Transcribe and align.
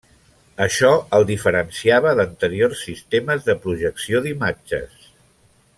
Això 0.63 0.87
el 1.17 1.25
diferenciava 1.27 2.15
d'anteriors 2.21 2.81
sistemes 2.87 3.47
de 3.51 3.57
projecció 3.67 4.23
d'imatges. 4.27 5.07